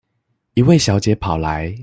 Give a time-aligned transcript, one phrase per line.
[0.55, 1.77] 一位小姐跑來